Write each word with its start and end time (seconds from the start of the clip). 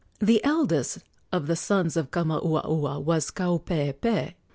The 0.17 0.43
eldest 0.43 1.03
of 1.31 1.45
the 1.45 1.55
sons 1.55 1.95
of 1.95 2.09
Kamauaua 2.09 2.99
was 3.03 3.29
Kaupeepee. 3.29 4.33